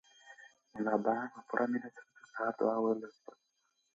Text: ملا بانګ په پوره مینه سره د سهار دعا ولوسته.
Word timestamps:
ملا 0.73 0.95
بانګ 1.03 1.27
په 1.33 1.39
پوره 1.47 1.65
مینه 1.71 1.89
سره 1.95 2.07
د 2.13 2.15
سهار 2.29 2.51
دعا 2.59 2.75
ولوسته. 2.81 3.31